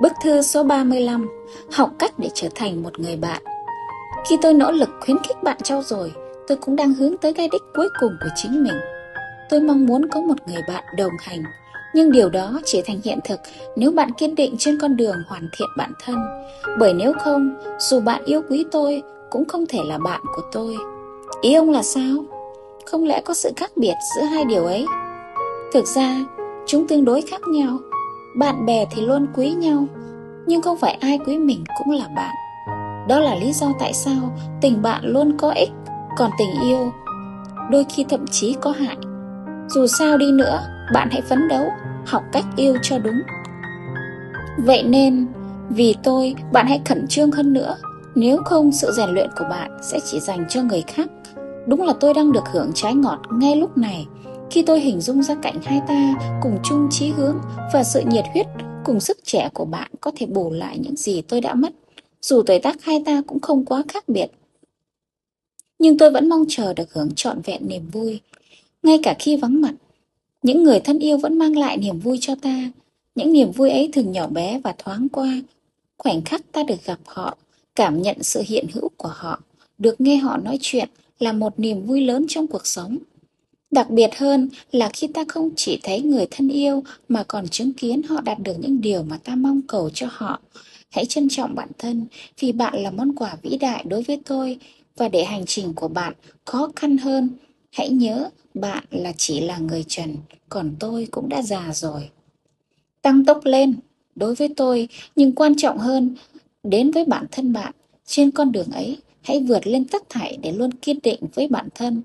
Bức 0.00 0.12
thư 0.22 0.42
số 0.42 0.62
35 0.62 1.28
Học 1.72 1.90
cách 1.98 2.12
để 2.18 2.28
trở 2.34 2.48
thành 2.54 2.82
một 2.82 2.98
người 2.98 3.16
bạn. 3.16 3.42
Khi 4.28 4.36
tôi 4.42 4.54
nỗ 4.54 4.70
lực 4.70 4.88
khuyến 5.00 5.16
khích 5.18 5.42
bạn 5.42 5.56
trau 5.62 5.82
dồi 5.82 6.12
Tôi 6.46 6.58
cũng 6.60 6.76
đang 6.76 6.94
hướng 6.94 7.16
tới 7.16 7.32
cái 7.32 7.48
đích 7.52 7.62
cuối 7.74 7.88
cùng 8.00 8.12
của 8.20 8.28
chính 8.36 8.62
mình. 8.62 8.76
Tôi 9.50 9.60
mong 9.60 9.86
muốn 9.86 10.08
có 10.08 10.20
một 10.20 10.34
người 10.46 10.62
bạn 10.68 10.84
đồng 10.96 11.12
hành 11.20 11.42
Nhưng 11.94 12.12
điều 12.12 12.30
đó 12.30 12.60
chỉ 12.64 12.82
thành 12.82 13.00
hiện 13.04 13.18
thực 13.24 13.40
nếu 13.76 13.90
bạn 13.90 14.12
kiên 14.12 14.34
định 14.34 14.54
trên 14.58 14.78
con 14.80 14.96
đường 14.96 15.16
hoàn 15.28 15.48
thiện 15.58 15.68
bản 15.76 15.92
thân. 16.04 16.16
Bởi 16.78 16.92
nếu 16.94 17.12
không, 17.12 17.56
dù 17.78 18.00
bạn 18.00 18.24
yêu 18.24 18.42
quý 18.48 18.64
tôi 18.70 19.02
cũng 19.30 19.44
không 19.44 19.66
thể 19.66 19.78
là 19.86 19.98
bạn 19.98 20.20
của 20.36 20.42
tôi. 20.52 20.76
Ý 21.40 21.54
ông 21.54 21.70
là 21.70 21.82
sao? 21.82 22.24
Không 22.86 23.04
lẽ 23.04 23.22
có 23.24 23.34
sự 23.34 23.50
khác 23.56 23.70
biệt 23.76 23.94
giữa 24.16 24.22
hai 24.22 24.44
điều 24.44 24.64
ấy? 24.64 24.86
Thực 25.72 25.86
ra, 25.86 26.16
chúng 26.66 26.88
tương 26.88 27.04
đối 27.04 27.22
khác 27.22 27.40
nhau 27.48 27.78
bạn 28.38 28.66
bè 28.66 28.86
thì 28.90 29.02
luôn 29.02 29.26
quý 29.34 29.50
nhau, 29.50 29.86
nhưng 30.46 30.62
không 30.62 30.78
phải 30.78 30.98
ai 31.00 31.18
quý 31.26 31.38
mình 31.38 31.64
cũng 31.78 31.94
là 31.94 32.08
bạn. 32.16 32.34
Đó 33.08 33.20
là 33.20 33.34
lý 33.34 33.52
do 33.52 33.66
tại 33.78 33.92
sao 33.92 34.36
tình 34.60 34.82
bạn 34.82 35.04
luôn 35.04 35.36
có 35.38 35.50
ích, 35.50 35.70
còn 36.16 36.30
tình 36.38 36.50
yêu 36.62 36.92
đôi 37.70 37.84
khi 37.84 38.04
thậm 38.08 38.26
chí 38.30 38.56
có 38.60 38.70
hại. 38.70 38.96
Dù 39.68 39.86
sao 39.86 40.18
đi 40.18 40.32
nữa, 40.32 40.60
bạn 40.94 41.08
hãy 41.12 41.22
phấn 41.22 41.48
đấu, 41.48 41.64
học 42.06 42.22
cách 42.32 42.44
yêu 42.56 42.76
cho 42.82 42.98
đúng. 42.98 43.20
Vậy 44.58 44.82
nên, 44.82 45.26
vì 45.68 45.94
tôi, 46.02 46.34
bạn 46.52 46.66
hãy 46.66 46.80
khẩn 46.84 47.06
trương 47.08 47.30
hơn 47.30 47.52
nữa. 47.52 47.76
Nếu 48.14 48.38
không, 48.44 48.72
sự 48.72 48.90
rèn 48.92 49.10
luyện 49.10 49.30
của 49.38 49.44
bạn 49.50 49.78
sẽ 49.82 50.00
chỉ 50.04 50.20
dành 50.20 50.44
cho 50.48 50.62
người 50.62 50.84
khác. 50.86 51.08
Đúng 51.66 51.82
là 51.82 51.92
tôi 52.00 52.14
đang 52.14 52.32
được 52.32 52.44
hưởng 52.52 52.70
trái 52.74 52.94
ngọt 52.94 53.18
ngay 53.30 53.56
lúc 53.56 53.78
này 53.78 54.06
khi 54.50 54.62
tôi 54.62 54.80
hình 54.80 55.00
dung 55.00 55.22
ra 55.22 55.34
cảnh 55.42 55.60
hai 55.62 55.80
ta 55.88 56.14
cùng 56.42 56.58
chung 56.64 56.88
chí 56.90 57.08
hướng 57.08 57.38
và 57.72 57.84
sự 57.84 58.02
nhiệt 58.06 58.24
huyết 58.32 58.46
cùng 58.84 59.00
sức 59.00 59.18
trẻ 59.24 59.48
của 59.54 59.64
bạn 59.64 59.90
có 60.00 60.10
thể 60.16 60.26
bù 60.26 60.52
lại 60.52 60.78
những 60.78 60.96
gì 60.96 61.22
tôi 61.22 61.40
đã 61.40 61.54
mất, 61.54 61.72
dù 62.22 62.42
tuổi 62.46 62.58
tác 62.58 62.82
hai 62.84 63.02
ta 63.06 63.22
cũng 63.26 63.40
không 63.40 63.64
quá 63.64 63.84
khác 63.88 64.08
biệt. 64.08 64.26
Nhưng 65.78 65.98
tôi 65.98 66.10
vẫn 66.10 66.28
mong 66.28 66.44
chờ 66.48 66.74
được 66.74 66.92
hưởng 66.92 67.10
trọn 67.16 67.40
vẹn 67.40 67.68
niềm 67.68 67.90
vui, 67.92 68.20
ngay 68.82 68.98
cả 69.02 69.16
khi 69.18 69.36
vắng 69.36 69.60
mặt. 69.60 69.74
Những 70.42 70.64
người 70.64 70.80
thân 70.80 70.98
yêu 70.98 71.18
vẫn 71.18 71.38
mang 71.38 71.56
lại 71.56 71.76
niềm 71.76 71.98
vui 71.98 72.18
cho 72.20 72.34
ta, 72.42 72.70
những 73.14 73.32
niềm 73.32 73.50
vui 73.50 73.70
ấy 73.70 73.88
thường 73.92 74.12
nhỏ 74.12 74.26
bé 74.26 74.60
và 74.64 74.74
thoáng 74.78 75.08
qua. 75.08 75.40
Khoảnh 75.98 76.22
khắc 76.22 76.52
ta 76.52 76.62
được 76.62 76.84
gặp 76.84 76.98
họ, 77.06 77.36
cảm 77.74 78.02
nhận 78.02 78.22
sự 78.22 78.42
hiện 78.46 78.66
hữu 78.72 78.88
của 78.96 79.12
họ, 79.14 79.40
được 79.78 80.00
nghe 80.00 80.16
họ 80.16 80.36
nói 80.36 80.58
chuyện 80.60 80.88
là 81.18 81.32
một 81.32 81.58
niềm 81.60 81.86
vui 81.86 82.00
lớn 82.00 82.26
trong 82.28 82.46
cuộc 82.46 82.66
sống. 82.66 82.98
Đặc 83.70 83.90
biệt 83.90 84.10
hơn 84.16 84.48
là 84.72 84.90
khi 84.92 85.06
ta 85.06 85.24
không 85.28 85.50
chỉ 85.56 85.80
thấy 85.82 86.00
người 86.00 86.26
thân 86.30 86.48
yêu 86.48 86.82
mà 87.08 87.24
còn 87.28 87.48
chứng 87.48 87.72
kiến 87.72 88.02
họ 88.02 88.20
đạt 88.20 88.38
được 88.38 88.54
những 88.58 88.80
điều 88.80 89.02
mà 89.02 89.18
ta 89.24 89.34
mong 89.34 89.60
cầu 89.62 89.90
cho 89.90 90.06
họ. 90.10 90.40
Hãy 90.90 91.06
trân 91.06 91.28
trọng 91.30 91.54
bản 91.54 91.68
thân 91.78 92.06
vì 92.40 92.52
bạn 92.52 92.82
là 92.82 92.90
món 92.90 93.14
quà 93.14 93.36
vĩ 93.42 93.58
đại 93.58 93.84
đối 93.88 94.02
với 94.02 94.20
tôi 94.26 94.58
và 94.96 95.08
để 95.08 95.24
hành 95.24 95.46
trình 95.46 95.72
của 95.74 95.88
bạn 95.88 96.12
khó 96.44 96.70
khăn 96.76 96.98
hơn, 96.98 97.30
hãy 97.72 97.88
nhớ 97.88 98.30
bạn 98.54 98.84
là 98.90 99.12
chỉ 99.16 99.40
là 99.40 99.58
người 99.58 99.84
trần, 99.88 100.16
còn 100.48 100.74
tôi 100.80 101.08
cũng 101.10 101.28
đã 101.28 101.42
già 101.42 101.70
rồi. 101.74 102.10
Tăng 103.02 103.24
tốc 103.24 103.40
lên 103.44 103.76
đối 104.14 104.34
với 104.34 104.48
tôi, 104.56 104.88
nhưng 105.16 105.32
quan 105.32 105.56
trọng 105.56 105.78
hơn 105.78 106.14
đến 106.62 106.90
với 106.90 107.04
bản 107.04 107.26
thân 107.32 107.52
bạn. 107.52 107.72
Trên 108.06 108.30
con 108.30 108.52
đường 108.52 108.70
ấy, 108.72 108.96
hãy 109.22 109.40
vượt 109.40 109.66
lên 109.66 109.84
tất 109.84 110.02
thảy 110.08 110.38
để 110.42 110.52
luôn 110.52 110.72
kiên 110.72 110.98
định 111.02 111.20
với 111.34 111.48
bản 111.48 111.68
thân 111.74 112.02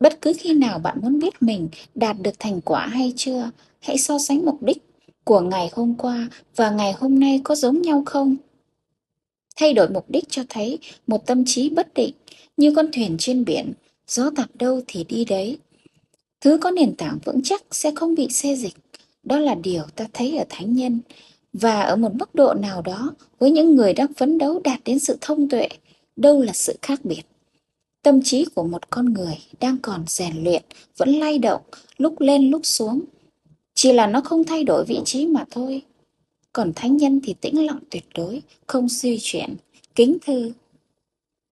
Bất 0.00 0.22
cứ 0.22 0.32
khi 0.38 0.54
nào 0.54 0.78
bạn 0.78 0.98
muốn 1.02 1.18
biết 1.18 1.42
mình 1.42 1.68
đạt 1.94 2.16
được 2.22 2.38
thành 2.38 2.60
quả 2.60 2.86
hay 2.86 3.12
chưa, 3.16 3.50
hãy 3.80 3.98
so 3.98 4.18
sánh 4.18 4.44
mục 4.44 4.62
đích 4.62 4.78
của 5.24 5.40
ngày 5.40 5.70
hôm 5.72 5.94
qua 5.94 6.28
và 6.56 6.70
ngày 6.70 6.92
hôm 6.92 7.18
nay 7.18 7.40
có 7.44 7.54
giống 7.54 7.82
nhau 7.82 8.02
không? 8.06 8.36
Thay 9.56 9.74
đổi 9.74 9.88
mục 9.88 10.10
đích 10.10 10.24
cho 10.28 10.42
thấy 10.48 10.78
một 11.06 11.26
tâm 11.26 11.44
trí 11.44 11.68
bất 11.70 11.94
định 11.94 12.14
như 12.56 12.74
con 12.74 12.86
thuyền 12.92 13.16
trên 13.18 13.44
biển, 13.44 13.72
gió 14.08 14.30
tạt 14.36 14.48
đâu 14.54 14.80
thì 14.86 15.04
đi 15.04 15.24
đấy. 15.24 15.58
Thứ 16.40 16.58
có 16.58 16.70
nền 16.70 16.96
tảng 16.96 17.18
vững 17.24 17.40
chắc 17.44 17.62
sẽ 17.70 17.92
không 17.94 18.14
bị 18.14 18.28
xê 18.28 18.54
dịch. 18.54 18.74
Đó 19.22 19.38
là 19.38 19.54
điều 19.54 19.82
ta 19.96 20.06
thấy 20.12 20.38
ở 20.38 20.44
thánh 20.48 20.72
nhân. 20.72 21.00
Và 21.52 21.80
ở 21.80 21.96
một 21.96 22.14
mức 22.14 22.34
độ 22.34 22.54
nào 22.54 22.82
đó, 22.82 23.14
với 23.38 23.50
những 23.50 23.74
người 23.74 23.92
đang 23.92 24.12
phấn 24.14 24.38
đấu 24.38 24.60
đạt 24.64 24.80
đến 24.84 24.98
sự 24.98 25.18
thông 25.20 25.48
tuệ, 25.48 25.68
đâu 26.16 26.42
là 26.42 26.52
sự 26.52 26.76
khác 26.82 27.00
biệt. 27.04 27.22
Tâm 28.02 28.22
trí 28.22 28.44
của 28.54 28.64
một 28.64 28.90
con 28.90 29.12
người 29.12 29.38
đang 29.60 29.78
còn 29.82 30.04
rèn 30.06 30.44
luyện, 30.44 30.62
vẫn 30.96 31.08
lay 31.08 31.38
động, 31.38 31.62
lúc 31.96 32.20
lên 32.20 32.50
lúc 32.50 32.60
xuống. 32.64 33.00
Chỉ 33.74 33.92
là 33.92 34.06
nó 34.06 34.20
không 34.20 34.44
thay 34.44 34.64
đổi 34.64 34.84
vị 34.84 35.00
trí 35.04 35.26
mà 35.26 35.44
thôi. 35.50 35.82
Còn 36.52 36.72
thánh 36.76 36.96
nhân 36.96 37.20
thì 37.24 37.34
tĩnh 37.40 37.66
lặng 37.66 37.78
tuyệt 37.90 38.04
đối, 38.14 38.42
không 38.66 38.88
suy 38.88 39.18
chuyển. 39.20 39.56
Kính 39.94 40.18
thư 40.26 40.52